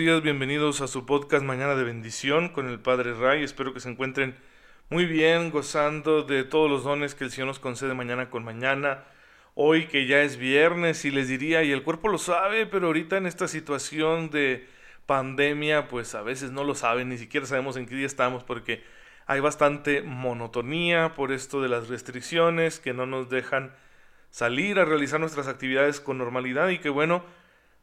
días, 0.00 0.22
bienvenidos 0.22 0.80
a 0.80 0.88
su 0.88 1.04
podcast 1.04 1.44
Mañana 1.44 1.74
de 1.74 1.84
Bendición 1.84 2.48
con 2.48 2.66
el 2.70 2.80
Padre 2.80 3.12
Ray. 3.12 3.42
Espero 3.42 3.74
que 3.74 3.80
se 3.80 3.90
encuentren 3.90 4.34
muy 4.88 5.04
bien, 5.04 5.50
gozando 5.50 6.22
de 6.22 6.42
todos 6.42 6.70
los 6.70 6.84
dones 6.84 7.14
que 7.14 7.24
el 7.24 7.30
Señor 7.30 7.48
nos 7.48 7.58
concede 7.58 7.92
mañana 7.92 8.30
con 8.30 8.42
mañana. 8.42 9.04
Hoy 9.54 9.88
que 9.88 10.06
ya 10.06 10.22
es 10.22 10.38
viernes 10.38 11.04
y 11.04 11.10
les 11.10 11.28
diría, 11.28 11.62
y 11.64 11.70
el 11.70 11.82
cuerpo 11.82 12.08
lo 12.08 12.16
sabe, 12.16 12.64
pero 12.64 12.86
ahorita 12.86 13.18
en 13.18 13.26
esta 13.26 13.46
situación 13.46 14.30
de 14.30 14.66
pandemia, 15.04 15.88
pues 15.88 16.14
a 16.14 16.22
veces 16.22 16.50
no 16.50 16.64
lo 16.64 16.74
saben, 16.74 17.10
ni 17.10 17.18
siquiera 17.18 17.44
sabemos 17.44 17.76
en 17.76 17.84
qué 17.84 17.94
día 17.94 18.06
estamos 18.06 18.42
porque 18.42 18.82
hay 19.26 19.40
bastante 19.40 20.00
monotonía 20.00 21.12
por 21.14 21.30
esto 21.30 21.60
de 21.60 21.68
las 21.68 21.88
restricciones 21.88 22.80
que 22.80 22.94
no 22.94 23.04
nos 23.04 23.28
dejan 23.28 23.74
salir 24.30 24.78
a 24.78 24.86
realizar 24.86 25.20
nuestras 25.20 25.46
actividades 25.46 26.00
con 26.00 26.16
normalidad 26.16 26.70
y 26.70 26.78
que 26.78 26.88
bueno, 26.88 27.22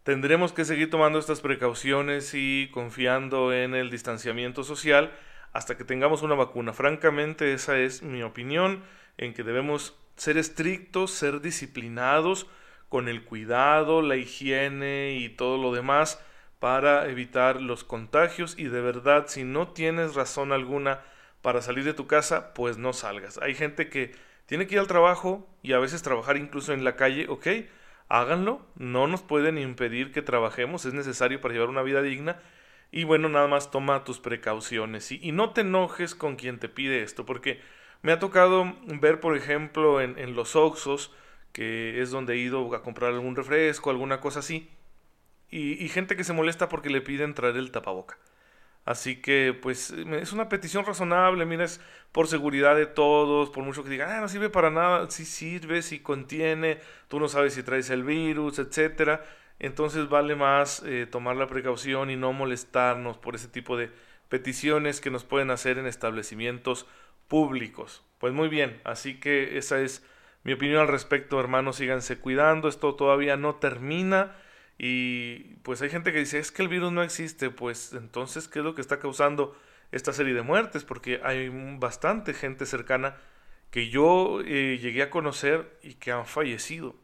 Tendremos 0.07 0.53
que 0.53 0.63
seguir 0.63 0.89
tomando 0.89 1.19
estas 1.19 1.41
precauciones 1.41 2.33
y 2.33 2.69
confiando 2.71 3.51
en 3.51 3.75
el 3.75 3.89
distanciamiento 3.89 4.63
social 4.63 5.11
hasta 5.51 5.75
que 5.75 5.83
tengamos 5.83 6.21
una 6.21 6.33
vacuna. 6.33 6.71
Francamente, 6.71 7.51
esa 7.51 7.77
es 7.77 8.03
mi 8.03 8.23
opinión, 8.23 8.83
en 9.17 9.33
que 9.33 9.43
debemos 9.43 9.99
ser 10.15 10.37
estrictos, 10.37 11.11
ser 11.11 11.41
disciplinados 11.41 12.47
con 12.87 13.09
el 13.09 13.25
cuidado, 13.25 14.01
la 14.01 14.15
higiene 14.15 15.17
y 15.19 15.27
todo 15.27 15.57
lo 15.57 15.75
demás 15.75 16.23
para 16.59 17.09
evitar 17.09 17.61
los 17.61 17.83
contagios 17.83 18.57
y 18.57 18.69
de 18.69 18.79
verdad 18.79 19.25
si 19.27 19.43
no 19.43 19.73
tienes 19.73 20.15
razón 20.15 20.53
alguna 20.53 21.01
para 21.41 21.61
salir 21.61 21.83
de 21.83 21.93
tu 21.93 22.07
casa, 22.07 22.53
pues 22.53 22.77
no 22.77 22.93
salgas. 22.93 23.39
Hay 23.39 23.55
gente 23.55 23.89
que 23.89 24.15
tiene 24.45 24.67
que 24.67 24.75
ir 24.75 24.79
al 24.79 24.87
trabajo 24.87 25.45
y 25.63 25.73
a 25.73 25.79
veces 25.79 26.01
trabajar 26.01 26.37
incluso 26.37 26.71
en 26.71 26.85
la 26.85 26.95
calle, 26.95 27.27
ok, 27.27 27.47
háganlo, 28.09 28.61
no 28.75 29.07
nos 29.07 29.21
pueden 29.21 29.57
impedir 29.57 30.11
que 30.11 30.21
trabajemos, 30.21 30.85
es 30.85 30.93
necesario 30.93 31.41
para 31.41 31.53
llevar 31.53 31.69
una 31.69 31.81
vida 31.81 32.01
digna. 32.01 32.39
Y 32.91 33.03
bueno, 33.03 33.27
nada 33.29 33.47
más 33.47 33.69
toma 33.69 34.03
tus 34.05 34.19
precauciones 34.19 35.11
y, 35.11 35.31
no 35.33 35.51
te 35.51 35.61
enojes 35.61 36.15
con 36.15 36.37
quien 36.37 36.57
te 36.59 36.69
pide 36.69 37.03
esto, 37.03 37.25
porque 37.25 37.59
me 38.01 38.13
ha 38.13 38.19
tocado 38.19 38.75
ver, 38.85 39.19
por 39.19 39.35
ejemplo, 39.35 39.99
en, 40.01 40.35
los 40.35 40.55
Oxos, 40.55 41.11
que 41.51 42.01
es 42.01 42.11
donde 42.11 42.35
he 42.35 42.37
ido 42.37 42.73
a 42.75 42.83
comprar 42.83 43.13
algún 43.13 43.35
refresco, 43.35 43.89
alguna 43.89 44.21
cosa 44.21 44.39
así, 44.39 44.69
y, 45.49 45.83
y 45.83 45.89
gente 45.89 46.15
que 46.15 46.23
se 46.23 46.33
molesta 46.33 46.69
porque 46.69 46.89
le 46.89 47.01
piden 47.01 47.33
traer 47.33 47.57
el 47.57 47.71
tapaboca. 47.71 48.17
Así 48.87 49.17
que, 49.17 49.53
pues, 49.53 49.91
es 49.91 50.31
una 50.31 50.47
petición 50.47 50.85
razonable, 50.85 51.45
mira, 51.45 51.65
es 51.65 51.81
por 52.13 52.29
seguridad 52.29 52.73
de 52.73 52.85
todos, 52.85 53.49
por 53.49 53.65
mucho 53.65 53.83
que 53.83 53.89
digan, 53.89 54.09
ah, 54.09 54.21
no 54.21 54.29
sirve 54.29 54.49
para 54.49 54.69
nada, 54.69 55.11
sí 55.11 55.25
sirve, 55.25 55.81
sí 55.81 55.99
contiene, 55.99 56.79
tú 57.09 57.19
no 57.19 57.27
sabes 57.27 57.53
si 57.53 57.63
traes 57.63 57.89
el 57.89 58.05
virus, 58.05 58.59
etcétera. 58.59 59.25
Entonces 59.59 60.07
vale 60.07 60.37
más 60.37 60.83
eh, 60.85 61.05
tomar 61.05 61.35
la 61.35 61.47
precaución 61.47 62.09
y 62.09 62.15
no 62.15 62.31
molestarnos 62.31 63.17
por 63.17 63.35
ese 63.35 63.49
tipo 63.49 63.75
de 63.75 63.91
peticiones 64.29 65.01
que 65.01 65.11
nos 65.11 65.25
pueden 65.25 65.51
hacer 65.51 65.79
en 65.79 65.85
establecimientos 65.85 66.85
públicos. 67.27 68.05
Pues 68.19 68.31
muy 68.31 68.47
bien, 68.47 68.79
así 68.85 69.19
que 69.19 69.57
esa 69.57 69.81
es 69.81 70.01
mi 70.45 70.53
opinión 70.53 70.79
al 70.79 70.87
respecto, 70.87 71.41
hermanos, 71.41 71.75
síganse 71.75 72.19
cuidando, 72.19 72.69
esto 72.69 72.95
todavía 72.95 73.35
no 73.35 73.55
termina 73.55 74.33
y 74.77 75.55
pues 75.63 75.81
hay 75.81 75.89
gente 75.89 76.11
que 76.11 76.19
dice, 76.19 76.39
es 76.39 76.51
que 76.51 76.61
el 76.61 76.67
virus 76.67 76.91
no 76.91 77.03
existe, 77.03 77.49
pues 77.49 77.93
entonces, 77.93 78.47
¿qué 78.47 78.59
es 78.59 78.65
lo 78.65 78.75
que 78.75 78.81
está 78.81 78.99
causando 78.99 79.55
esta 79.91 80.13
serie 80.13 80.33
de 80.33 80.43
muertes? 80.43 80.83
Porque 80.83 81.19
hay 81.23 81.49
bastante 81.79 82.33
gente 82.33 82.65
cercana 82.65 83.15
que 83.71 83.89
yo 83.89 84.41
eh, 84.41 84.77
llegué 84.79 85.03
a 85.03 85.09
conocer 85.09 85.77
y 85.81 85.95
que 85.95 86.11
han 86.11 86.25
fallecido 86.25 86.95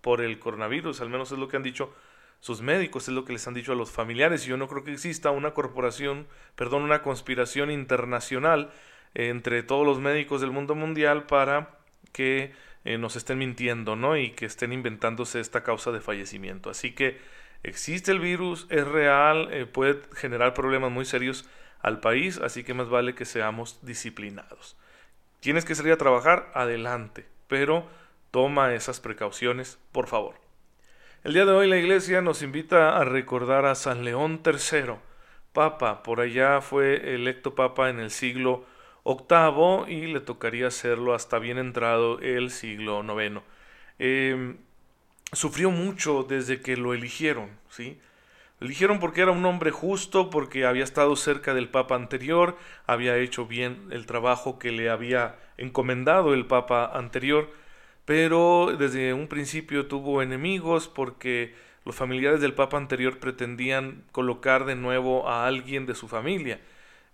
por 0.00 0.20
el 0.20 0.38
coronavirus, 0.38 1.00
al 1.00 1.10
menos 1.10 1.32
es 1.32 1.38
lo 1.38 1.48
que 1.48 1.56
han 1.56 1.62
dicho 1.62 1.92
sus 2.40 2.62
médicos, 2.62 3.08
es 3.08 3.14
lo 3.14 3.24
que 3.24 3.32
les 3.32 3.46
han 3.48 3.54
dicho 3.54 3.72
a 3.72 3.76
los 3.76 3.90
familiares. 3.90 4.44
Yo 4.44 4.56
no 4.56 4.68
creo 4.68 4.84
que 4.84 4.92
exista 4.92 5.32
una 5.32 5.54
corporación, 5.54 6.28
perdón, 6.54 6.82
una 6.82 7.02
conspiración 7.02 7.70
internacional 7.70 8.70
entre 9.14 9.62
todos 9.64 9.84
los 9.84 9.98
médicos 9.98 10.40
del 10.40 10.52
mundo 10.52 10.74
mundial 10.76 11.26
para 11.26 11.78
que 12.12 12.52
eh, 12.88 12.96
nos 12.96 13.16
estén 13.16 13.36
mintiendo, 13.36 13.96
¿no? 13.96 14.16
Y 14.16 14.30
que 14.30 14.46
estén 14.46 14.72
inventándose 14.72 15.40
esta 15.40 15.62
causa 15.62 15.92
de 15.92 16.00
fallecimiento. 16.00 16.70
Así 16.70 16.94
que 16.94 17.20
existe 17.62 18.12
el 18.12 18.18
virus, 18.18 18.66
es 18.70 18.88
real, 18.88 19.52
eh, 19.52 19.66
puede 19.66 20.00
generar 20.14 20.54
problemas 20.54 20.90
muy 20.90 21.04
serios 21.04 21.46
al 21.82 22.00
país, 22.00 22.38
así 22.38 22.64
que 22.64 22.72
más 22.72 22.88
vale 22.88 23.14
que 23.14 23.26
seamos 23.26 23.84
disciplinados. 23.84 24.74
Tienes 25.40 25.66
que 25.66 25.74
salir 25.74 25.92
a 25.92 25.98
trabajar, 25.98 26.50
adelante, 26.54 27.26
pero 27.46 27.86
toma 28.30 28.72
esas 28.72 29.00
precauciones, 29.00 29.78
por 29.92 30.06
favor. 30.06 30.36
El 31.24 31.34
día 31.34 31.44
de 31.44 31.52
hoy 31.52 31.68
la 31.68 31.76
iglesia 31.76 32.22
nos 32.22 32.40
invita 32.40 32.96
a 32.96 33.04
recordar 33.04 33.66
a 33.66 33.74
San 33.74 34.02
León 34.02 34.40
III, 34.42 34.94
Papa, 35.52 36.02
por 36.02 36.22
allá 36.22 36.62
fue 36.62 37.14
electo 37.14 37.54
Papa 37.54 37.90
en 37.90 38.00
el 38.00 38.10
siglo 38.10 38.64
octavo 39.08 39.86
y 39.88 40.06
le 40.06 40.20
tocaría 40.20 40.66
hacerlo 40.66 41.14
hasta 41.14 41.38
bien 41.38 41.56
entrado 41.56 42.20
el 42.20 42.50
siglo 42.50 43.02
noveno. 43.02 43.42
Em, 43.98 44.58
sufrió 45.32 45.70
mucho 45.70 46.24
desde 46.24 46.60
que 46.60 46.76
lo 46.76 46.92
eligieron, 46.92 47.48
¿sí? 47.70 47.98
eligieron 48.60 49.00
porque 49.00 49.22
era 49.22 49.30
un 49.30 49.46
hombre 49.46 49.70
justo, 49.70 50.28
porque 50.28 50.66
había 50.66 50.84
estado 50.84 51.16
cerca 51.16 51.54
del 51.54 51.70
Papa 51.70 51.94
anterior, 51.94 52.58
había 52.86 53.16
hecho 53.16 53.46
bien 53.46 53.88
el 53.90 54.04
trabajo 54.04 54.58
que 54.58 54.72
le 54.72 54.90
había 54.90 55.36
encomendado 55.56 56.34
el 56.34 56.44
Papa 56.44 56.90
anterior, 56.92 57.50
pero 58.04 58.74
desde 58.78 59.14
un 59.14 59.26
principio 59.28 59.86
tuvo 59.86 60.20
enemigos 60.22 60.86
porque 60.88 61.54
los 61.86 61.96
familiares 61.96 62.42
del 62.42 62.52
Papa 62.52 62.76
anterior 62.76 63.18
pretendían 63.18 64.04
colocar 64.12 64.66
de 64.66 64.76
nuevo 64.76 65.28
a 65.30 65.46
alguien 65.46 65.86
de 65.86 65.94
su 65.94 66.08
familia. 66.08 66.60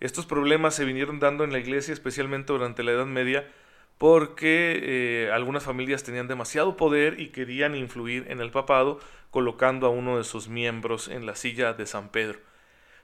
Estos 0.05 0.27
problemas 0.27 0.75
se 0.75 0.85
vinieron 0.85 1.19
dando 1.19 1.45
en 1.45 1.53
la 1.53 1.59
iglesia, 1.59 1.95
especialmente 1.95 2.53
durante 2.53 2.83
la 2.83 2.93
Edad 2.93 3.07
Media, 3.07 3.51
porque 3.97 4.79
eh, 4.83 5.31
algunas 5.33 5.63
familias 5.63 6.05
tenían 6.05 6.29
demasiado 6.29 6.77
poder 6.77 7.19
y 7.19 7.29
querían 7.29 7.75
influir 7.75 8.27
en 8.29 8.43
el 8.43 8.51
papado, 8.51 9.01
colocando 9.31 9.87
a 9.87 9.89
uno 9.89 10.19
de 10.19 10.25
sus 10.25 10.47
miembros 10.47 11.09
en 11.09 11.25
la 11.25 11.35
silla 11.37 11.73
de 11.73 11.87
San 11.87 12.11
Pedro. 12.11 12.39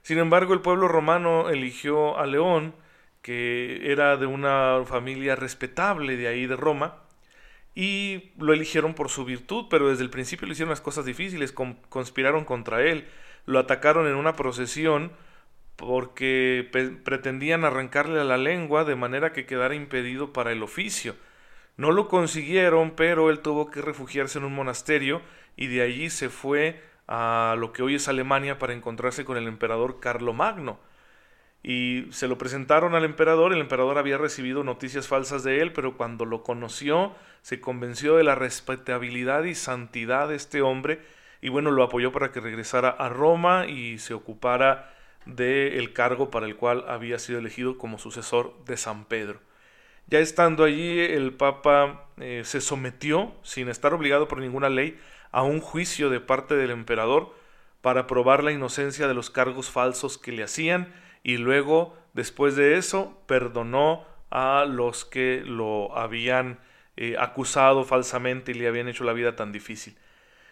Sin 0.03 0.19
embargo, 0.19 0.53
el 0.53 0.61
pueblo 0.61 0.87
romano 0.87 1.49
eligió 1.49 2.19
a 2.19 2.27
León, 2.27 2.75
que 3.23 3.91
era 3.91 4.15
de 4.15 4.27
una 4.27 4.83
familia 4.85 5.35
respetable 5.35 6.17
de 6.17 6.27
ahí 6.27 6.45
de 6.45 6.55
Roma, 6.55 6.97
y 7.73 8.29
lo 8.37 8.53
eligieron 8.53 8.93
por 8.93 9.09
su 9.09 9.25
virtud, 9.25 9.65
pero 9.71 9.89
desde 9.89 10.03
el 10.03 10.11
principio 10.11 10.45
le 10.45 10.53
hicieron 10.53 10.69
las 10.69 10.81
cosas 10.81 11.05
difíciles, 11.05 11.51
conspiraron 11.51 12.45
contra 12.45 12.83
él, 12.83 13.07
lo 13.47 13.57
atacaron 13.57 14.05
en 14.05 14.13
una 14.13 14.35
procesión, 14.35 15.11
porque 15.81 16.69
pretendían 17.03 17.65
arrancarle 17.65 18.21
a 18.21 18.23
la 18.23 18.37
lengua 18.37 18.85
de 18.85 18.95
manera 18.95 19.33
que 19.33 19.45
quedara 19.45 19.75
impedido 19.75 20.31
para 20.31 20.51
el 20.51 20.63
oficio. 20.63 21.15
No 21.75 21.91
lo 21.91 22.07
consiguieron, 22.07 22.91
pero 22.91 23.29
él 23.29 23.39
tuvo 23.39 23.69
que 23.69 23.81
refugiarse 23.81 24.39
en 24.39 24.45
un 24.45 24.55
monasterio 24.55 25.21
y 25.57 25.67
de 25.67 25.81
allí 25.81 26.09
se 26.09 26.29
fue 26.29 26.81
a 27.07 27.55
lo 27.57 27.73
que 27.73 27.83
hoy 27.83 27.95
es 27.95 28.07
Alemania 28.07 28.59
para 28.59 28.73
encontrarse 28.73 29.25
con 29.25 29.37
el 29.37 29.47
emperador 29.47 29.99
Carlomagno. 29.99 30.79
Y 31.63 32.05
se 32.11 32.27
lo 32.27 32.37
presentaron 32.37 32.95
al 32.95 33.03
emperador, 33.03 33.53
el 33.53 33.61
emperador 33.61 33.97
había 33.97 34.17
recibido 34.17 34.63
noticias 34.63 35.07
falsas 35.07 35.43
de 35.43 35.61
él, 35.61 35.73
pero 35.73 35.97
cuando 35.97 36.25
lo 36.25 36.43
conoció 36.43 37.13
se 37.41 37.59
convenció 37.59 38.15
de 38.15 38.23
la 38.23 38.35
respetabilidad 38.35 39.43
y 39.43 39.55
santidad 39.55 40.29
de 40.29 40.35
este 40.35 40.61
hombre 40.61 41.01
y 41.41 41.49
bueno, 41.49 41.71
lo 41.71 41.83
apoyó 41.83 42.11
para 42.11 42.31
que 42.31 42.39
regresara 42.39 42.89
a 42.89 43.09
Roma 43.09 43.65
y 43.65 43.97
se 43.97 44.13
ocupara 44.13 44.93
del 45.25 45.93
cargo 45.93 46.31
para 46.31 46.45
el 46.45 46.55
cual 46.55 46.85
había 46.87 47.19
sido 47.19 47.39
elegido 47.39 47.77
como 47.77 47.99
sucesor 47.99 48.53
de 48.65 48.77
San 48.77 49.05
Pedro. 49.05 49.39
Ya 50.07 50.19
estando 50.19 50.63
allí, 50.63 50.99
el 50.99 51.33
Papa 51.33 52.09
eh, 52.17 52.41
se 52.43 52.59
sometió, 52.61 53.33
sin 53.43 53.69
estar 53.69 53.93
obligado 53.93 54.27
por 54.27 54.39
ninguna 54.39 54.69
ley, 54.69 54.99
a 55.31 55.43
un 55.43 55.61
juicio 55.61 56.09
de 56.09 56.19
parte 56.19 56.55
del 56.55 56.71
emperador 56.71 57.33
para 57.81 58.07
probar 58.07 58.43
la 58.43 58.51
inocencia 58.51 59.07
de 59.07 59.13
los 59.13 59.29
cargos 59.29 59.69
falsos 59.69 60.17
que 60.17 60.31
le 60.31 60.43
hacían 60.43 60.93
y 61.23 61.37
luego, 61.37 61.97
después 62.13 62.55
de 62.55 62.77
eso, 62.77 63.17
perdonó 63.27 64.05
a 64.29 64.65
los 64.65 65.05
que 65.05 65.43
lo 65.45 65.97
habían 65.97 66.59
eh, 66.97 67.15
acusado 67.19 67.85
falsamente 67.85 68.51
y 68.51 68.55
le 68.55 68.67
habían 68.67 68.87
hecho 68.87 69.03
la 69.03 69.13
vida 69.13 69.35
tan 69.35 69.51
difícil. 69.51 69.97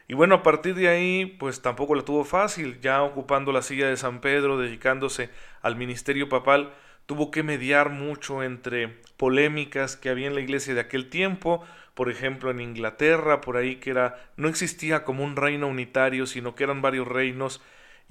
Y 0.09 0.15
bueno, 0.15 0.33
a 0.33 0.41
partir 0.41 0.73
de 0.73 0.87
ahí, 0.87 1.27
pues 1.27 1.61
tampoco 1.61 1.93
la 1.93 2.01
tuvo 2.01 2.25
fácil, 2.25 2.81
ya 2.81 3.03
ocupando 3.03 3.51
la 3.51 3.61
silla 3.61 3.87
de 3.87 3.95
San 3.95 4.21
Pedro, 4.21 4.57
dedicándose 4.57 5.29
al 5.61 5.75
ministerio 5.75 6.27
papal, 6.27 6.73
tuvo 7.05 7.29
que 7.29 7.43
mediar 7.43 7.91
mucho 7.91 8.41
entre 8.41 8.97
polémicas 9.17 9.97
que 9.97 10.09
había 10.09 10.25
en 10.25 10.33
la 10.33 10.41
iglesia 10.41 10.73
de 10.73 10.79
aquel 10.79 11.11
tiempo, 11.11 11.63
por 11.93 12.09
ejemplo 12.09 12.49
en 12.49 12.59
Inglaterra, 12.59 13.39
por 13.39 13.55
ahí 13.55 13.75
que 13.75 13.91
era, 13.91 14.17
no 14.35 14.47
existía 14.47 15.03
como 15.03 15.23
un 15.23 15.35
reino 15.35 15.67
unitario, 15.67 16.25
sino 16.25 16.55
que 16.55 16.63
eran 16.63 16.81
varios 16.81 17.07
reinos 17.07 17.61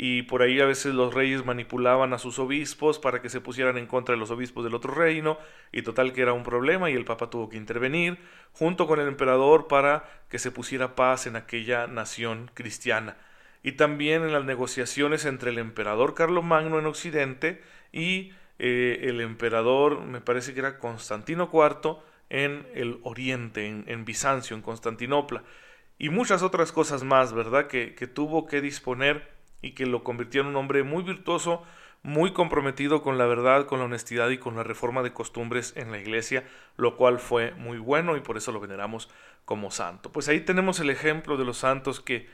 y 0.00 0.22
por 0.22 0.42
ahí 0.42 0.60
a 0.60 0.64
veces 0.64 0.94
los 0.94 1.12
reyes 1.12 1.44
manipulaban 1.44 2.12
a 2.12 2.18
sus 2.18 2.38
obispos 2.38 3.00
para 3.00 3.20
que 3.20 3.28
se 3.28 3.40
pusieran 3.40 3.76
en 3.76 3.86
contra 3.86 4.14
de 4.14 4.20
los 4.20 4.30
obispos 4.30 4.62
del 4.62 4.76
otro 4.76 4.94
reino, 4.94 5.38
y 5.72 5.82
total 5.82 6.12
que 6.12 6.22
era 6.22 6.32
un 6.32 6.44
problema 6.44 6.88
y 6.88 6.94
el 6.94 7.04
Papa 7.04 7.30
tuvo 7.30 7.48
que 7.48 7.56
intervenir 7.56 8.16
junto 8.52 8.86
con 8.86 9.00
el 9.00 9.08
emperador 9.08 9.66
para 9.66 10.04
que 10.30 10.38
se 10.38 10.52
pusiera 10.52 10.94
paz 10.94 11.26
en 11.26 11.34
aquella 11.34 11.88
nación 11.88 12.50
cristiana. 12.54 13.16
y 13.60 13.72
también 13.72 14.22
en 14.22 14.32
las 14.32 14.44
negociaciones 14.44 15.24
entre 15.24 15.50
el 15.50 15.58
emperador 15.58 16.14
Carlomagno 16.14 16.78
en 16.78 16.86
Occidente 16.86 17.60
y 17.92 18.32
eh, 18.60 19.00
el 19.02 19.20
emperador, 19.20 20.00
me 20.02 20.20
parece 20.20 20.54
que 20.54 20.60
era 20.60 20.78
Constantino 20.78 21.50
IV, 21.52 21.98
en 22.30 22.66
el 22.74 23.00
Oriente, 23.02 23.66
en, 23.66 24.04
Bizancio, 24.04 24.54
en 24.54 24.62
Constantinopla, 24.62 25.42
y 25.98 26.08
muchas 26.10 26.42
otras 26.42 26.70
cosas 26.70 27.02
más, 27.02 27.32
¿verdad? 27.32 27.66
Que, 27.66 27.96
que 27.96 28.06
tuvo 28.06 28.46
que 28.46 28.60
disponer 28.60 29.37
y 29.62 29.72
que 29.72 29.86
lo 29.86 30.04
convirtió 30.04 30.40
en 30.40 30.48
un 30.48 30.56
hombre 30.56 30.82
muy 30.82 31.02
virtuoso, 31.02 31.64
muy 32.02 32.32
comprometido 32.32 33.02
con 33.02 33.18
la 33.18 33.26
verdad, 33.26 33.66
con 33.66 33.80
la 33.80 33.86
honestidad 33.86 34.30
y 34.30 34.38
con 34.38 34.56
la 34.56 34.62
reforma 34.62 35.02
de 35.02 35.12
costumbres 35.12 35.72
en 35.76 35.90
la 35.90 35.98
iglesia, 35.98 36.44
lo 36.76 36.96
cual 36.96 37.18
fue 37.18 37.52
muy 37.52 37.78
bueno 37.78 38.16
y 38.16 38.20
por 38.20 38.36
eso 38.36 38.52
lo 38.52 38.60
veneramos 38.60 39.10
como 39.44 39.70
santo. 39.70 40.12
Pues 40.12 40.28
ahí 40.28 40.40
tenemos 40.40 40.78
el 40.80 40.90
ejemplo 40.90 41.36
de 41.36 41.44
los 41.44 41.58
santos 41.58 42.00
que 42.00 42.28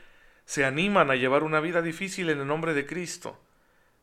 se 0.45 0.65
animan 0.65 1.09
a 1.09 1.15
llevar 1.15 1.43
una 1.43 1.59
vida 1.59 1.81
difícil 1.81 2.29
en 2.29 2.39
el 2.39 2.47
nombre 2.47 2.73
de 2.73 2.85
Cristo. 2.85 3.39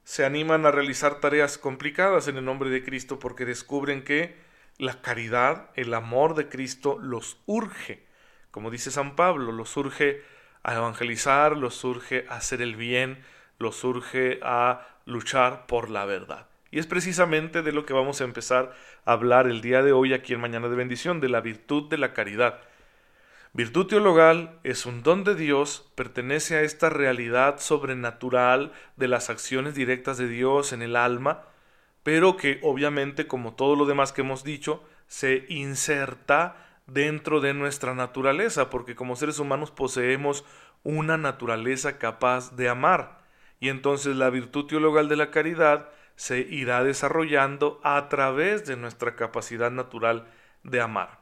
Se 0.04 0.24
animan 0.24 0.66
a 0.66 0.72
realizar 0.72 1.20
tareas 1.20 1.58
complicadas 1.58 2.26
en 2.26 2.36
el 2.36 2.44
nombre 2.44 2.70
de 2.70 2.82
Cristo 2.82 3.20
porque 3.20 3.44
descubren 3.44 4.02
que 4.02 4.36
la 4.78 5.00
caridad, 5.00 5.70
el 5.74 5.94
amor 5.94 6.34
de 6.34 6.48
Cristo 6.48 6.98
los 7.00 7.40
urge. 7.46 8.04
Como 8.50 8.70
dice 8.70 8.90
San 8.90 9.14
Pablo, 9.14 9.52
los 9.52 9.76
urge 9.76 10.22
a 10.62 10.74
evangelizar, 10.74 11.56
los 11.56 11.82
urge 11.84 12.26
a 12.28 12.36
hacer 12.36 12.62
el 12.62 12.76
bien, 12.76 13.22
los 13.58 13.82
urge 13.84 14.40
a 14.42 14.86
luchar 15.06 15.66
por 15.66 15.90
la 15.90 16.04
verdad. 16.04 16.46
Y 16.70 16.78
es 16.78 16.86
precisamente 16.86 17.62
de 17.62 17.72
lo 17.72 17.84
que 17.84 17.92
vamos 17.92 18.20
a 18.20 18.24
empezar 18.24 18.74
a 19.04 19.12
hablar 19.12 19.46
el 19.46 19.60
día 19.60 19.82
de 19.82 19.92
hoy 19.92 20.14
aquí 20.14 20.32
en 20.32 20.40
Mañana 20.40 20.68
de 20.68 20.76
Bendición, 20.76 21.20
de 21.20 21.28
la 21.28 21.40
virtud 21.40 21.88
de 21.90 21.98
la 21.98 22.14
caridad. 22.14 22.60
Virtud 23.52 23.86
teologal 23.86 24.58
es 24.64 24.86
un 24.86 25.02
don 25.02 25.24
de 25.24 25.34
Dios, 25.34 25.90
pertenece 25.94 26.56
a 26.56 26.62
esta 26.62 26.88
realidad 26.88 27.60
sobrenatural 27.60 28.72
de 28.96 29.08
las 29.08 29.28
acciones 29.28 29.74
directas 29.74 30.16
de 30.16 30.28
Dios 30.28 30.72
en 30.72 30.80
el 30.80 30.96
alma, 30.96 31.42
pero 32.02 32.38
que 32.38 32.58
obviamente, 32.62 33.26
como 33.26 33.52
todo 33.52 33.76
lo 33.76 33.84
demás 33.84 34.12
que 34.12 34.22
hemos 34.22 34.42
dicho, 34.42 34.82
se 35.06 35.44
inserta 35.50 36.56
dentro 36.86 37.40
de 37.40 37.54
nuestra 37.54 37.94
naturaleza, 37.94 38.70
porque 38.70 38.94
como 38.94 39.16
seres 39.16 39.38
humanos 39.38 39.70
poseemos 39.70 40.44
una 40.82 41.16
naturaleza 41.16 41.98
capaz 41.98 42.56
de 42.56 42.68
amar. 42.68 43.20
Y 43.60 43.68
entonces 43.68 44.16
la 44.16 44.30
virtud 44.30 44.66
teologal 44.66 45.08
de 45.08 45.16
la 45.16 45.30
caridad 45.30 45.88
se 46.16 46.40
irá 46.40 46.82
desarrollando 46.84 47.80
a 47.84 48.08
través 48.08 48.66
de 48.66 48.76
nuestra 48.76 49.16
capacidad 49.16 49.70
natural 49.70 50.26
de 50.62 50.80
amar. 50.80 51.20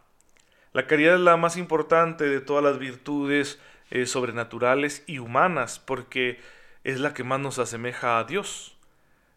La 0.72 0.86
caridad 0.86 1.14
es 1.14 1.20
la 1.20 1.36
más 1.36 1.56
importante 1.56 2.24
de 2.24 2.40
todas 2.40 2.62
las 2.62 2.78
virtudes 2.78 3.60
eh, 3.90 4.06
sobrenaturales 4.06 5.02
y 5.06 5.18
humanas 5.18 5.78
porque 5.78 6.40
es 6.84 7.00
la 7.00 7.12
que 7.12 7.24
más 7.24 7.40
nos 7.40 7.58
asemeja 7.58 8.18
a 8.18 8.24
Dios. 8.24 8.76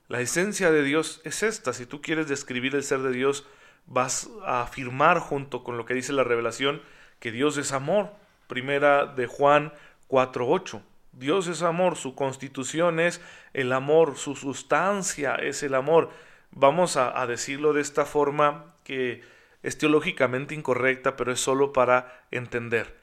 La 0.07 0.21
esencia 0.21 0.71
de 0.71 0.83
Dios 0.83 1.21
es 1.23 1.43
esta. 1.43 1.73
Si 1.73 1.85
tú 1.85 2.01
quieres 2.01 2.27
describir 2.27 2.75
el 2.75 2.83
ser 2.83 2.99
de 2.99 3.11
Dios, 3.11 3.47
vas 3.85 4.29
a 4.45 4.61
afirmar 4.61 5.19
junto 5.19 5.63
con 5.63 5.77
lo 5.77 5.85
que 5.85 5.93
dice 5.93 6.13
la 6.13 6.23
revelación 6.23 6.81
que 7.19 7.31
Dios 7.31 7.57
es 7.57 7.71
amor. 7.71 8.11
Primera 8.47 9.05
de 9.05 9.27
Juan 9.27 9.73
4.8. 10.09 10.81
Dios 11.13 11.47
es 11.47 11.61
amor, 11.61 11.95
su 11.95 12.15
constitución 12.15 12.99
es 12.99 13.21
el 13.53 13.71
amor, 13.71 14.17
su 14.17 14.35
sustancia 14.35 15.35
es 15.35 15.63
el 15.63 15.75
amor. 15.75 16.09
Vamos 16.51 16.97
a, 16.97 17.25
decirlo 17.27 17.73
de 17.73 17.81
esta 17.81 18.05
forma 18.05 18.75
que 18.83 19.21
es 19.61 19.77
teológicamente 19.77 20.55
incorrecta, 20.55 21.15
pero 21.15 21.31
es 21.31 21.39
solo 21.39 21.71
para 21.71 22.25
entender. 22.31 22.99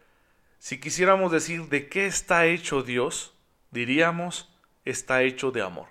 Si 0.59 0.79
quisiéramos 0.79 1.33
decir 1.33 1.69
de 1.69 1.89
qué 1.89 2.07
está 2.07 2.47
hecho 2.47 2.83
Dios, 2.83 3.33
diríamos 3.71 4.53
está 4.85 5.23
hecho 5.23 5.53
de 5.53 5.63
amor. 5.63 5.87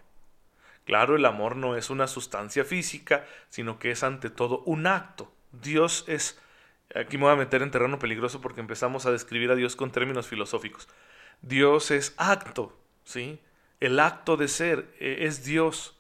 Claro, 0.90 1.16
el 1.16 1.26
amor 1.26 1.56
no 1.56 1.76
es 1.76 1.92
una 1.92 2.08
sustancia 2.08 2.66
física, 2.66 3.24
sino 3.50 3.78
que 3.78 3.92
es 3.92 4.02
ante 4.02 4.32
todo 4.32 4.64
un 4.66 4.88
acto. 4.88 5.32
Dios 5.52 6.04
es... 6.08 6.42
Aquí 6.96 7.20
me 7.20 7.26
voy 7.26 7.34
a 7.34 7.36
meter 7.36 7.62
en 7.62 7.70
terreno 7.70 8.00
peligroso 8.00 8.42
porque 8.42 8.60
empezamos 8.60 9.06
a 9.06 9.12
describir 9.12 9.52
a 9.52 9.56
Dios 9.56 9.76
con 9.76 9.92
términos 9.92 10.26
filosóficos. 10.26 10.88
Dios 11.44 11.92
es 11.92 12.16
acto, 12.18 12.76
¿sí? 13.04 13.40
El 13.80 14.00
acto 14.00 14.36
de 14.36 14.48
ser 14.48 14.92
e, 15.00 15.28
es 15.28 15.44
Dios. 15.44 15.96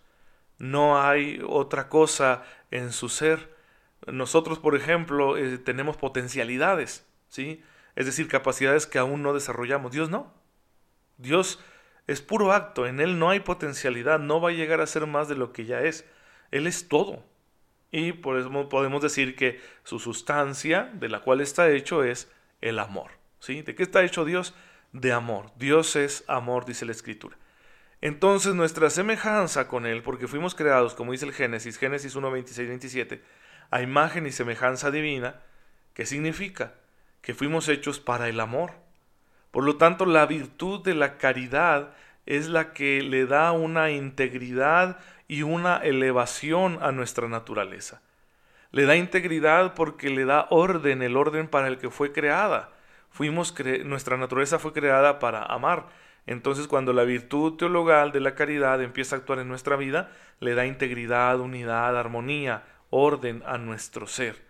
No 0.57 0.99
hay 0.99 1.39
otra 1.47 1.87
cosa 1.87 2.43
en 2.71 2.91
su 2.91 3.09
ser. 3.09 3.55
Nosotros, 4.07 4.57
por 4.57 4.75
ejemplo, 4.75 5.37
eh, 5.37 5.59
tenemos 5.59 5.97
potencialidades, 5.97 7.05
¿sí? 7.27 7.61
Es 7.95 8.07
decir, 8.07 8.27
capacidades 8.27 8.87
que 8.87 8.97
aún 8.97 9.21
no 9.21 9.35
desarrollamos. 9.35 9.91
Dios 9.91 10.09
no. 10.09 10.33
Dios 11.19 11.59
es 12.11 12.21
puro 12.21 12.51
acto, 12.51 12.87
en 12.87 12.99
Él 12.99 13.19
no 13.19 13.29
hay 13.29 13.39
potencialidad, 13.39 14.19
no 14.19 14.41
va 14.41 14.49
a 14.49 14.53
llegar 14.53 14.81
a 14.81 14.87
ser 14.87 15.05
más 15.07 15.27
de 15.27 15.35
lo 15.35 15.53
que 15.53 15.65
ya 15.65 15.81
es. 15.81 16.05
Él 16.51 16.67
es 16.67 16.87
todo. 16.87 17.23
Y 17.91 18.13
por 18.13 18.37
eso 18.37 18.69
podemos 18.69 19.01
decir 19.01 19.35
que 19.35 19.59
su 19.83 19.99
sustancia, 19.99 20.91
de 20.93 21.09
la 21.09 21.21
cual 21.21 21.41
está 21.41 21.69
hecho, 21.69 22.03
es 22.03 22.31
el 22.61 22.79
amor. 22.79 23.11
¿sí? 23.39 23.61
¿De 23.61 23.75
qué 23.75 23.83
está 23.83 24.03
hecho 24.03 24.25
Dios? 24.25 24.53
de 24.91 25.13
amor. 25.13 25.51
Dios 25.57 25.95
es 25.95 26.23
amor, 26.27 26.65
dice 26.65 26.85
la 26.85 26.91
Escritura. 26.91 27.37
Entonces 28.01 28.55
nuestra 28.55 28.89
semejanza 28.89 29.67
con 29.67 29.85
Él, 29.85 30.01
porque 30.03 30.27
fuimos 30.27 30.55
creados, 30.55 30.95
como 30.95 31.11
dice 31.11 31.25
el 31.25 31.33
Génesis, 31.33 31.77
Génesis 31.77 32.15
1, 32.15 32.31
26, 32.31 32.67
27, 32.67 33.21
a 33.71 33.81
imagen 33.81 34.25
y 34.25 34.31
semejanza 34.31 34.89
divina, 34.89 35.41
¿qué 35.93 36.05
significa? 36.05 36.75
Que 37.21 37.33
fuimos 37.33 37.67
hechos 37.67 37.99
para 37.99 38.29
el 38.29 38.39
amor. 38.39 38.71
Por 39.51 39.63
lo 39.63 39.77
tanto, 39.77 40.05
la 40.05 40.25
virtud 40.25 40.83
de 40.83 40.95
la 40.95 41.17
caridad 41.17 41.93
es 42.25 42.47
la 42.47 42.73
que 42.73 43.01
le 43.01 43.25
da 43.25 43.51
una 43.51 43.91
integridad 43.91 44.99
y 45.27 45.43
una 45.43 45.77
elevación 45.77 46.77
a 46.81 46.91
nuestra 46.91 47.27
naturaleza. 47.27 48.01
Le 48.71 48.85
da 48.85 48.95
integridad 48.95 49.73
porque 49.73 50.09
le 50.09 50.25
da 50.25 50.47
orden, 50.49 51.01
el 51.01 51.17
orden 51.17 51.47
para 51.47 51.67
el 51.67 51.77
que 51.77 51.89
fue 51.89 52.11
creada 52.11 52.69
fuimos 53.09 53.53
nuestra 53.85 54.17
naturaleza 54.17 54.59
fue 54.59 54.73
creada 54.73 55.19
para 55.19 55.43
amar. 55.43 55.87
Entonces 56.25 56.67
cuando 56.67 56.93
la 56.93 57.03
virtud 57.03 57.57
teologal 57.57 58.11
de 58.11 58.19
la 58.19 58.35
caridad 58.35 58.81
empieza 58.81 59.15
a 59.15 59.19
actuar 59.19 59.39
en 59.39 59.47
nuestra 59.47 59.75
vida, 59.75 60.11
le 60.39 60.53
da 60.53 60.65
integridad, 60.65 61.39
unidad, 61.39 61.97
armonía, 61.97 62.63
orden 62.91 63.43
a 63.45 63.57
nuestro 63.57 64.07
ser, 64.07 64.41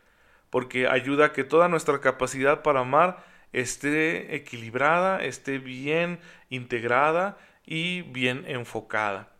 porque 0.49 0.87
ayuda 0.87 1.25
a 1.25 1.33
que 1.33 1.43
toda 1.43 1.67
nuestra 1.67 1.99
capacidad 1.99 2.63
para 2.63 2.81
amar 2.81 3.23
esté 3.53 4.35
equilibrada, 4.35 5.23
esté 5.23 5.57
bien 5.57 6.19
integrada 6.49 7.37
y 7.65 8.01
bien 8.03 8.43
enfocada. 8.47 9.31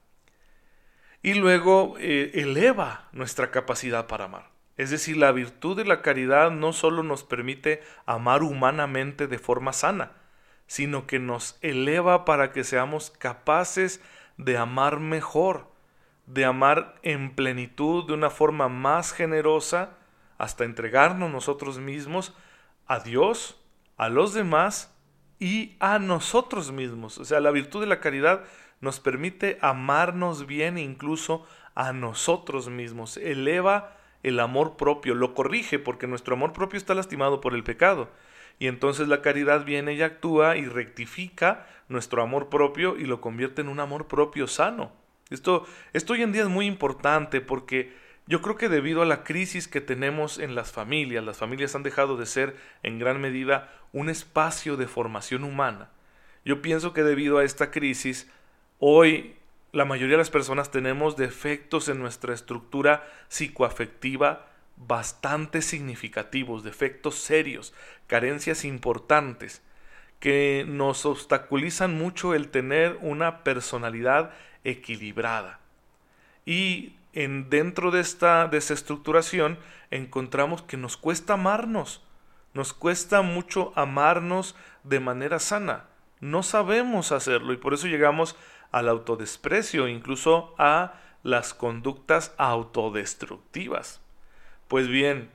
Y 1.21 1.33
luego 1.33 1.95
eh, 1.99 2.31
eleva 2.35 3.09
nuestra 3.11 3.51
capacidad 3.51 4.07
para 4.07 4.25
amar. 4.25 4.49
Es 4.77 4.91
decir, 4.91 5.17
la 5.17 5.33
virtud 5.33 5.75
de 5.75 5.83
la 5.83 6.01
caridad 6.01 6.51
no 6.51 6.71
solo 6.71 7.03
nos 7.03 7.25
permite 7.25 7.83
amar 8.05 8.43
humanamente 8.43 9.27
de 9.27 9.37
forma 9.37 9.73
sana, 9.73 10.13
sino 10.67 11.05
que 11.05 11.19
nos 11.19 11.57
eleva 11.61 12.23
para 12.23 12.53
que 12.53 12.63
seamos 12.63 13.11
capaces 13.11 14.01
de 14.37 14.57
amar 14.57 15.01
mejor, 15.01 15.67
de 16.27 16.45
amar 16.45 16.95
en 17.01 17.35
plenitud, 17.35 18.07
de 18.07 18.13
una 18.13 18.29
forma 18.29 18.69
más 18.69 19.11
generosa, 19.11 19.97
hasta 20.37 20.63
entregarnos 20.63 21.29
nosotros 21.29 21.79
mismos 21.79 22.33
a 22.87 22.99
Dios, 23.01 23.58
a 23.99 24.09
los 24.09 24.33
demás 24.33 24.95
y 25.39 25.75
a 25.79 25.99
nosotros 25.99 26.71
mismos. 26.71 27.17
O 27.17 27.25
sea, 27.25 27.41
la 27.41 27.51
virtud 27.51 27.81
de 27.81 27.85
la 27.85 27.99
caridad 27.99 28.43
nos 28.79 28.99
permite 28.99 29.59
amarnos 29.61 30.47
bien 30.47 30.77
incluso 30.77 31.45
a 31.75 31.91
nosotros 31.91 32.69
mismos, 32.69 33.17
eleva 33.17 33.97
el 34.23 34.39
amor 34.39 34.77
propio, 34.77 35.15
lo 35.15 35.33
corrige 35.33 35.79
porque 35.79 36.07
nuestro 36.07 36.35
amor 36.35 36.53
propio 36.53 36.77
está 36.77 36.95
lastimado 36.95 37.41
por 37.41 37.53
el 37.53 37.63
pecado. 37.63 38.09
Y 38.57 38.67
entonces 38.67 39.07
la 39.09 39.21
caridad 39.21 39.65
viene 39.65 39.93
y 39.93 40.01
actúa 40.01 40.55
y 40.55 40.65
rectifica 40.65 41.67
nuestro 41.89 42.21
amor 42.21 42.49
propio 42.49 42.97
y 42.97 43.05
lo 43.05 43.19
convierte 43.19 43.61
en 43.61 43.69
un 43.69 43.81
amor 43.81 44.07
propio 44.07 44.47
sano. 44.47 44.91
Esto, 45.29 45.65
esto 45.91 46.13
hoy 46.13 46.23
en 46.23 46.31
día 46.31 46.43
es 46.43 46.49
muy 46.49 46.65
importante 46.65 47.41
porque 47.41 47.93
yo 48.29 48.43
creo 48.43 48.57
que 48.57 48.69
debido 48.69 49.01
a 49.01 49.05
la 49.05 49.23
crisis 49.23 49.67
que 49.67 49.81
tenemos 49.81 50.37
en 50.37 50.53
las 50.53 50.71
familias, 50.71 51.23
las 51.23 51.37
familias 51.37 51.73
han 51.73 51.81
dejado 51.81 52.15
de 52.15 52.27
ser 52.27 52.55
en 52.83 52.99
gran 52.99 53.19
medida 53.19 53.73
un 53.91 54.07
espacio 54.07 54.77
de 54.77 54.87
formación 54.87 55.43
humana. 55.43 55.89
Yo 56.45 56.61
pienso 56.61 56.93
que 56.93 57.01
debido 57.01 57.39
a 57.39 57.43
esta 57.43 57.71
crisis, 57.71 58.29
hoy 58.77 59.35
la 59.71 59.83
mayoría 59.83 60.13
de 60.13 60.19
las 60.19 60.29
personas 60.29 60.69
tenemos 60.69 61.17
defectos 61.17 61.89
en 61.89 61.97
nuestra 61.97 62.35
estructura 62.35 63.03
psicoafectiva 63.29 64.47
bastante 64.77 65.63
significativos, 65.63 66.63
defectos 66.63 67.15
serios, 67.15 67.73
carencias 68.05 68.63
importantes, 68.63 69.63
que 70.19 70.65
nos 70.67 71.03
obstaculizan 71.07 71.97
mucho 71.97 72.35
el 72.35 72.49
tener 72.49 72.99
una 73.01 73.43
personalidad 73.43 74.33
equilibrada. 74.63 75.59
Y 76.45 76.93
en, 77.13 77.49
dentro 77.49 77.91
de 77.91 78.01
esta 78.01 78.47
desestructuración 78.47 79.57
encontramos 79.91 80.61
que 80.61 80.77
nos 80.77 80.97
cuesta 80.97 81.33
amarnos, 81.33 82.03
nos 82.53 82.73
cuesta 82.73 83.21
mucho 83.21 83.73
amarnos 83.75 84.55
de 84.83 84.99
manera 84.99 85.39
sana. 85.39 85.85
no 86.19 86.43
sabemos 86.43 87.13
hacerlo 87.13 87.53
y 87.53 87.57
por 87.57 87.73
eso 87.73 87.87
llegamos 87.87 88.35
al 88.71 88.89
autodesprecio, 88.89 89.87
incluso 89.87 90.53
a 90.57 90.93
las 91.23 91.53
conductas 91.53 92.33
autodestructivas. 92.37 94.01
Pues 94.67 94.87
bien, 94.87 95.31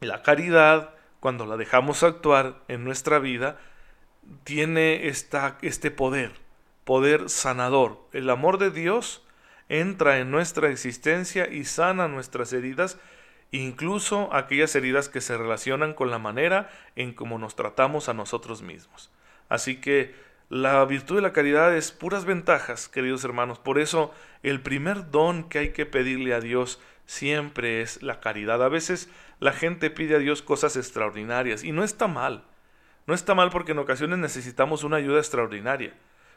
la 0.00 0.22
caridad, 0.22 0.94
cuando 1.20 1.46
la 1.46 1.56
dejamos 1.56 2.02
actuar 2.02 2.62
en 2.68 2.84
nuestra 2.84 3.18
vida, 3.18 3.58
tiene 4.44 5.08
esta, 5.08 5.58
este 5.62 5.90
poder, 5.90 6.32
poder 6.84 7.28
sanador. 7.28 8.00
El 8.12 8.28
amor 8.30 8.58
de 8.58 8.70
Dios 8.70 9.25
entra 9.68 10.18
en 10.18 10.30
nuestra 10.30 10.70
existencia 10.70 11.48
y 11.48 11.64
sana 11.64 12.08
nuestras 12.08 12.52
heridas, 12.52 12.98
incluso 13.50 14.32
aquellas 14.34 14.74
heridas 14.74 15.08
que 15.08 15.20
se 15.20 15.36
relacionan 15.36 15.94
con 15.94 16.10
la 16.10 16.18
manera 16.18 16.70
en 16.94 17.12
cómo 17.12 17.38
nos 17.38 17.56
tratamos 17.56 18.08
a 18.08 18.14
nosotros 18.14 18.62
mismos. 18.62 19.10
Así 19.48 19.76
que 19.80 20.14
la 20.48 20.84
virtud 20.84 21.16
de 21.16 21.22
la 21.22 21.32
caridad 21.32 21.76
es 21.76 21.90
puras 21.90 22.24
ventajas, 22.24 22.88
queridos 22.88 23.24
hermanos. 23.24 23.58
Por 23.58 23.78
eso 23.78 24.14
el 24.42 24.60
primer 24.60 25.10
don 25.10 25.48
que 25.48 25.58
hay 25.58 25.68
que 25.70 25.86
pedirle 25.86 26.34
a 26.34 26.40
Dios 26.40 26.80
siempre 27.04 27.80
es 27.80 28.02
la 28.02 28.20
caridad. 28.20 28.62
A 28.62 28.68
veces 28.68 29.08
la 29.40 29.52
gente 29.52 29.90
pide 29.90 30.16
a 30.16 30.20
Dios 30.20 30.42
cosas 30.42 30.76
extraordinarias 30.76 31.64
y 31.64 31.72
no 31.72 31.82
está 31.82 32.06
mal. 32.06 32.44
No 33.06 33.14
está 33.14 33.34
mal 33.34 33.50
porque 33.50 33.72
en 33.72 33.78
ocasiones 33.78 34.18
necesitamos 34.18 34.84
una 34.84 34.96
ayuda 34.96 35.18
extraordinaria. 35.18 35.94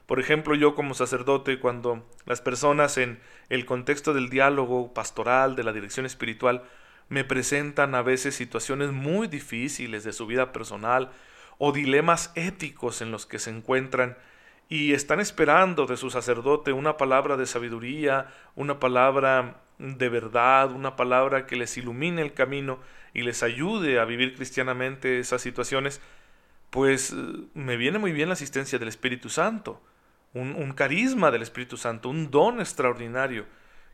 Por 0.09 0.19
ejemplo, 0.19 0.55
yo 0.55 0.73
como 0.73 0.95
sacerdote, 0.95 1.59
cuando 1.59 2.03
las 2.25 2.41
personas 2.41 2.97
en 2.97 3.19
el 3.49 3.67
contexto 3.67 4.11
del 4.15 4.31
diálogo 4.31 4.91
pastoral, 4.91 5.55
de 5.55 5.63
la 5.63 5.71
dirección 5.71 6.07
espiritual, 6.07 6.63
me 7.09 7.23
presentan 7.23 7.93
a 7.93 8.01
veces 8.01 8.33
situaciones 8.33 8.91
muy 8.91 9.27
difíciles 9.27 10.03
de 10.03 10.11
su 10.11 10.25
vida 10.25 10.51
personal 10.51 11.11
o 11.59 11.73
dilemas 11.73 12.31
éticos 12.33 13.03
en 13.03 13.11
los 13.11 13.27
que 13.27 13.37
se 13.37 13.51
encuentran 13.51 14.17
y 14.67 14.93
están 14.93 15.19
esperando 15.19 15.85
de 15.85 15.95
su 15.95 16.09
sacerdote 16.09 16.71
una 16.71 16.97
palabra 16.97 17.37
de 17.37 17.45
sabiduría, 17.45 18.33
una 18.55 18.79
palabra 18.79 19.61
de 19.77 20.09
verdad, 20.09 20.71
una 20.71 20.95
palabra 20.95 21.45
que 21.45 21.55
les 21.55 21.77
ilumine 21.77 22.23
el 22.23 22.33
camino 22.33 22.79
y 23.13 23.21
les 23.21 23.43
ayude 23.43 23.99
a 23.99 24.05
vivir 24.05 24.35
cristianamente 24.35 25.19
esas 25.19 25.43
situaciones, 25.43 26.01
pues 26.71 27.13
me 27.53 27.77
viene 27.77 27.99
muy 27.99 28.11
bien 28.11 28.29
la 28.29 28.33
asistencia 28.33 28.79
del 28.79 28.87
Espíritu 28.87 29.29
Santo, 29.29 29.83
un, 30.33 30.73
carisma 30.73 31.31
del 31.31 31.41
Espíritu 31.41 31.77
Santo, 31.77 32.09
un 32.09 32.31
don 32.31 32.59
extraordinario. 32.59 33.45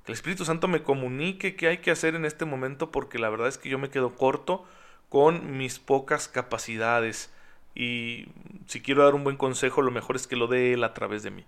Que 0.04 0.12
el 0.12 0.16
Espíritu 0.16 0.46
Santo 0.46 0.68
me 0.68 0.84
comunique 0.84 1.56
qué 1.56 1.68
hay 1.68 1.78
que 1.80 1.92
hacer 1.92 2.16
en 2.16 2.26
este 2.26 2.46
momento 2.46 2.92
porque 2.92 3.18
la 3.18 3.30
verdad 3.30 3.48
es 3.48 3.58
que 3.58 3.70
yo 3.70 3.80
me 3.80 3.90
quedo 3.90 4.16
corto 4.16 4.66
con 5.10 5.58
mis 5.58 5.80
pocas 5.80 6.28
capacidades 6.28 7.34
y 7.74 8.28
si 8.68 8.82
quiero 8.82 9.04
dar 9.04 9.16
un 9.16 9.24
buen 9.24 9.36
consejo 9.36 9.82
lo 9.82 9.92
mejor 9.92 10.16
es 10.16 10.28
que 10.28 10.36
lo 10.36 10.48
dé 10.48 10.74
Él 10.74 10.84
a 10.84 10.94
través 10.94 11.24
de 11.24 11.32
mí. 11.32 11.46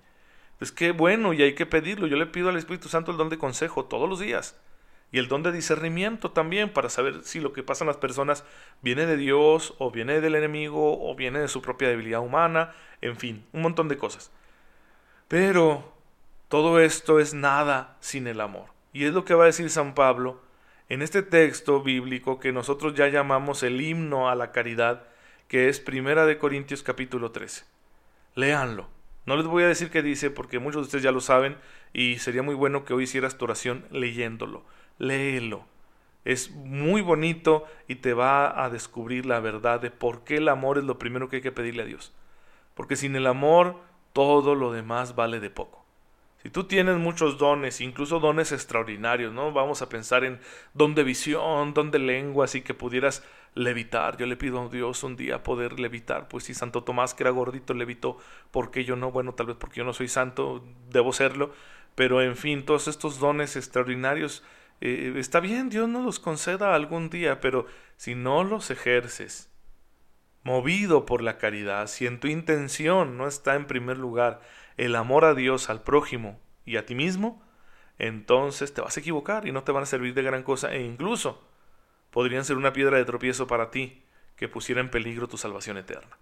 Pues 0.58 0.72
qué 0.72 0.92
bueno 0.92 1.34
y 1.34 1.44
hay 1.44 1.54
que 1.54 1.66
pedirlo. 1.66 2.08
Yo 2.08 2.18
le 2.18 2.26
pido 2.26 2.50
al 2.50 2.58
Espíritu 2.58 2.90
Santo 2.90 3.12
el 3.12 3.18
don 3.18 3.30
de 3.30 3.38
consejo 3.38 3.86
todos 3.86 4.10
los 4.10 4.20
días. 4.20 4.60
Y 5.12 5.20
el 5.20 5.30
don 5.30 5.42
de 5.42 5.54
discernimiento 5.54 6.32
también 6.32 6.70
para 6.70 6.90
saber 6.90 7.22
si 7.24 7.40
lo 7.40 7.54
que 7.54 7.64
pasa 7.64 7.86
en 7.86 7.88
las 7.88 7.98
personas 7.98 8.44
viene 8.82 9.06
de 9.06 9.16
Dios 9.16 9.74
o 9.78 9.90
viene 9.90 10.20
del 10.20 10.36
enemigo 10.36 11.00
o 11.00 11.16
viene 11.16 11.40
de 11.40 11.48
su 11.48 11.62
propia 11.62 11.88
debilidad 11.88 12.20
humana. 12.20 12.74
En 13.02 13.16
fin, 13.16 13.46
un 13.54 13.62
montón 13.62 13.88
de 13.88 13.98
cosas. 13.98 14.32
Pero 15.28 15.94
todo 16.48 16.80
esto 16.80 17.20
es 17.20 17.34
nada 17.34 17.98
sin 18.00 18.28
el 18.28 18.40
amor. 18.42 18.68
Y 18.94 19.06
es 19.06 19.14
lo 19.14 19.26
que 19.26 19.34
va 19.34 19.44
a 19.44 19.48
decir 19.48 19.70
San 19.70 19.94
Pablo 19.94 20.42
en 20.90 21.02
este 21.02 21.22
texto 21.22 21.82
bíblico 21.84 22.40
que 22.40 22.54
nosotros 22.54 22.94
ya 22.96 23.10
llamamos 23.10 23.64
el 23.64 23.82
himno 23.82 24.30
a 24.30 24.36
la 24.36 24.52
caridad, 24.52 25.04
que 25.48 25.68
es 25.68 25.80
Primera 25.80 26.26
de 26.26 26.38
Corintios 26.38 26.84
capítulo 26.84 27.32
13. 27.32 27.66
Léanlo. 28.36 28.88
No 29.26 29.36
les 29.36 29.46
voy 29.46 29.64
a 29.64 29.68
decir 29.68 29.90
qué 29.90 30.02
dice 30.02 30.30
porque 30.30 30.60
muchos 30.60 30.84
de 30.84 30.86
ustedes 30.86 31.04
ya 31.04 31.12
lo 31.12 31.20
saben 31.20 31.58
y 31.92 32.20
sería 32.20 32.44
muy 32.44 32.56
bueno 32.56 32.86
que 32.86 32.94
hoy 32.94 33.04
hicieras 33.04 33.38
tu 33.38 33.44
oración 33.44 33.86
leyéndolo. 33.92 34.64
Léelo. 34.98 35.66
Es 36.24 36.52
muy 36.52 37.02
bonito 37.02 37.66
y 37.90 37.96
te 37.96 38.14
va 38.14 38.64
a 38.64 38.70
descubrir 38.70 39.26
la 39.26 39.42
verdad 39.42 39.82
de 39.82 39.92
por 39.92 40.24
qué 40.24 40.38
el 40.38 40.48
amor 40.48 40.78
es 40.78 40.86
lo 40.86 40.98
primero 40.98 41.28
que 41.28 41.38
hay 41.38 41.42
que 41.42 41.52
pedirle 41.52 41.84
a 41.84 41.86
Dios. 41.86 42.14
Porque 42.74 42.96
sin 42.96 43.16
el 43.18 43.28
amor 43.28 43.82
todo 44.18 44.56
lo 44.56 44.72
demás 44.72 45.14
vale 45.14 45.40
de 45.40 45.52
poco. 45.52 45.86
Si 46.42 46.50
tú 46.50 46.64
tienes 46.64 46.98
muchos 46.98 47.38
dones, 47.38 47.82
incluso 47.82 48.20
dones 48.20 48.52
extraordinarios, 48.52 49.32
¿no? 49.32 49.52
Vamos 49.52 49.84
a 49.84 49.90
pensar 49.90 50.24
en 50.24 50.40
don 50.74 50.96
de 50.96 51.04
visión, 51.04 51.76
don 51.76 51.92
de 51.92 52.00
lengua, 52.00 52.46
así 52.46 52.64
que 52.64 52.74
pudieras 52.74 53.24
levitar. 53.54 54.18
Yo 54.18 54.26
le 54.26 54.36
pido 54.36 54.60
a 54.60 54.70
Dios 54.70 55.04
un 55.04 55.18
día 55.18 55.44
poder 55.44 55.80
levitar. 55.80 56.30
Pues 56.30 56.46
si 56.46 56.56
Santo 56.56 56.84
Tomás, 56.84 57.14
que 57.14 57.22
era 57.22 57.30
gordito, 57.30 57.76
levitó, 57.76 58.18
¿por 58.50 58.72
qué 58.72 58.86
yo 58.86 58.96
no? 58.96 59.12
Bueno, 59.12 59.36
tal 59.36 59.46
vez 59.46 59.56
porque 59.56 59.78
yo 59.78 59.84
no 59.84 59.94
soy 59.94 60.08
santo, 60.08 60.66
debo 60.90 61.14
serlo. 61.14 61.52
Pero 61.94 62.20
en 62.24 62.36
fin, 62.36 62.66
todos 62.66 62.88
estos 62.88 63.20
dones 63.20 63.56
extraordinarios, 63.56 64.44
eh, 64.82 65.14
está 65.18 65.42
bien, 65.42 65.70
Dios 65.70 65.88
nos 65.88 66.04
los 66.04 66.20
conceda 66.20 66.74
algún 66.74 67.12
día, 67.12 67.40
pero 67.40 67.68
si 67.98 68.16
no 68.16 68.44
los 68.44 68.72
ejerces, 68.72 69.52
movido 70.48 71.06
por 71.06 71.22
la 71.22 71.38
caridad, 71.38 71.88
si 71.88 72.08
en 72.08 72.22
tu 72.22 72.30
intención 72.30 73.18
no 73.18 73.28
está 73.28 73.56
en 73.56 73.68
primer 73.68 73.98
lugar 73.98 74.40
el 74.78 74.96
amor 74.96 75.26
a 75.26 75.34
Dios, 75.34 75.70
al 75.70 75.84
prójimo 75.84 76.40
y 76.64 76.78
a 76.78 76.86
ti 76.86 76.96
mismo, 76.96 77.44
entonces 78.00 78.74
te 78.74 78.80
vas 78.80 78.96
a 78.96 79.02
equivocar 79.02 79.46
y 79.46 79.52
no 79.52 79.64
te 79.64 79.74
van 79.74 79.84
a 79.84 79.88
servir 79.88 80.14
de 80.14 80.24
gran 80.24 80.44
cosa 80.44 80.74
e 80.74 80.82
incluso 80.84 81.44
podrían 82.12 82.46
ser 82.46 82.56
una 82.56 82.72
piedra 82.72 82.96
de 82.96 83.04
tropiezo 83.04 83.46
para 83.46 83.72
ti 83.72 84.06
que 84.38 84.48
pusiera 84.48 84.80
en 84.80 84.90
peligro 84.90 85.28
tu 85.28 85.38
salvación 85.38 85.78
eterna. 85.78 86.18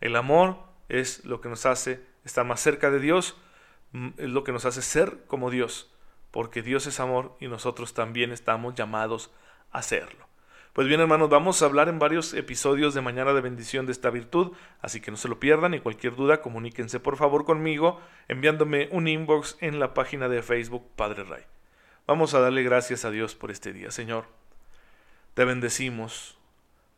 El 0.00 0.14
amor 0.14 0.58
es 0.88 1.24
lo 1.24 1.40
que 1.40 1.48
nos 1.48 1.66
hace 1.66 2.00
estar 2.24 2.46
más 2.46 2.60
cerca 2.60 2.92
de 2.92 3.00
Dios, 3.00 3.36
mm, 3.90 4.10
es 4.18 4.28
lo 4.28 4.44
que 4.44 4.52
nos 4.52 4.64
hace 4.64 4.80
ser 4.80 5.24
como 5.26 5.50
Dios, 5.50 5.92
porque 6.30 6.62
Dios 6.62 6.86
es 6.86 7.00
amor 7.00 7.36
y 7.40 7.48
nosotros 7.48 7.94
también 7.94 8.30
estamos 8.30 8.76
llamados 8.76 9.32
a 9.72 9.82
serlo. 9.82 10.25
Pues 10.76 10.88
bien 10.88 11.00
hermanos, 11.00 11.30
vamos 11.30 11.62
a 11.62 11.64
hablar 11.64 11.88
en 11.88 11.98
varios 11.98 12.34
episodios 12.34 12.92
de 12.92 13.00
Mañana 13.00 13.32
de 13.32 13.40
Bendición 13.40 13.86
de 13.86 13.92
esta 13.92 14.10
virtud, 14.10 14.52
así 14.82 15.00
que 15.00 15.10
no 15.10 15.16
se 15.16 15.26
lo 15.26 15.40
pierdan 15.40 15.72
y 15.72 15.80
cualquier 15.80 16.14
duda 16.14 16.42
comuníquense 16.42 17.00
por 17.00 17.16
favor 17.16 17.46
conmigo 17.46 17.98
enviándome 18.28 18.90
un 18.92 19.08
inbox 19.08 19.56
en 19.62 19.80
la 19.80 19.94
página 19.94 20.28
de 20.28 20.42
Facebook 20.42 20.86
Padre 20.94 21.24
Ray. 21.24 21.44
Vamos 22.06 22.34
a 22.34 22.40
darle 22.40 22.62
gracias 22.62 23.06
a 23.06 23.10
Dios 23.10 23.34
por 23.34 23.50
este 23.50 23.72
día, 23.72 23.90
Señor. 23.90 24.26
Te 25.32 25.46
bendecimos 25.46 26.36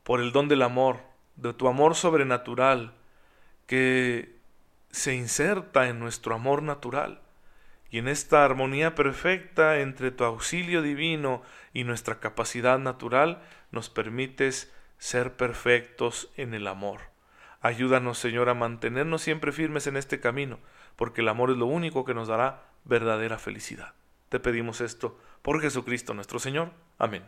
por 0.03 0.19
el 0.21 0.33
don 0.33 0.49
del 0.49 0.63
amor, 0.63 0.99
de 1.37 1.53
tu 1.53 1.69
amor 1.69 1.95
sobrenatural, 1.95 2.95
que 3.69 4.41
se 4.91 5.15
inserta 5.15 5.89
en 5.89 6.01
nuestro 6.01 6.35
amor 6.35 6.65
natural. 6.65 7.21
Y 7.91 7.99
en 7.99 8.09
esta 8.09 8.45
armonía 8.45 8.95
perfecta 8.95 9.79
entre 9.79 10.11
tu 10.11 10.25
auxilio 10.25 10.83
divino 10.83 11.43
y 11.73 11.85
nuestra 11.85 12.21
capacidad 12.21 12.79
natural, 12.79 13.41
nos 13.71 13.91
permites 13.91 14.73
ser 14.99 15.37
perfectos 15.37 16.31
en 16.37 16.55
el 16.55 16.67
amor. 16.67 17.01
Ayúdanos, 17.61 18.19
Señor, 18.19 18.49
a 18.49 18.55
mantenernos 18.55 19.23
siempre 19.23 19.53
firmes 19.53 19.87
en 19.87 19.97
este 19.97 20.21
camino, 20.21 20.59
porque 20.97 21.21
el 21.23 21.29
amor 21.29 21.51
es 21.51 21.57
lo 21.57 21.67
único 21.67 22.05
que 22.05 22.15
nos 22.15 22.29
dará 22.29 22.65
verdadera 22.85 23.39
felicidad. 23.39 23.95
Te 24.29 24.41
pedimos 24.41 24.81
esto 24.81 25.19
por 25.43 25.61
Jesucristo 25.61 26.15
nuestro 26.15 26.39
Señor. 26.39 26.71
Amén. 26.99 27.25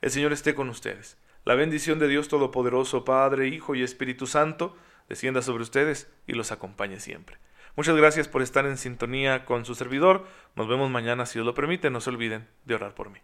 El 0.00 0.10
Señor 0.10 0.32
esté 0.32 0.54
con 0.54 0.68
ustedes. 0.68 1.18
La 1.44 1.54
bendición 1.54 1.98
de 1.98 2.08
Dios 2.08 2.28
Todopoderoso, 2.28 3.04
Padre, 3.04 3.48
Hijo 3.48 3.74
y 3.74 3.82
Espíritu 3.82 4.26
Santo, 4.26 4.76
descienda 5.08 5.42
sobre 5.42 5.62
ustedes 5.62 6.10
y 6.26 6.32
los 6.32 6.52
acompañe 6.52 7.00
siempre. 7.00 7.38
Muchas 7.76 7.96
gracias 7.96 8.28
por 8.28 8.42
estar 8.42 8.66
en 8.66 8.76
sintonía 8.76 9.44
con 9.44 9.64
su 9.64 9.74
servidor. 9.74 10.26
Nos 10.54 10.68
vemos 10.68 10.90
mañana 10.90 11.26
si 11.26 11.34
Dios 11.34 11.46
lo 11.46 11.54
permite. 11.54 11.90
No 11.90 12.00
se 12.00 12.10
olviden 12.10 12.48
de 12.64 12.76
orar 12.76 12.94
por 12.94 13.10
mí. 13.10 13.18